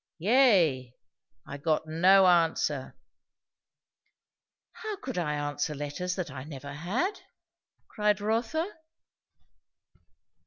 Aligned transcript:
"Yea. 0.17 0.95
I 1.45 1.57
got 1.59 1.85
no 1.85 2.25
answer." 2.25 2.97
"How 4.73 4.95
could 4.95 5.19
I 5.19 5.35
answer 5.35 5.75
letters 5.75 6.15
that 6.15 6.31
I 6.31 6.43
never 6.43 6.73
had?" 6.73 7.19
cried 7.87 8.19
Rotha. 8.19 8.65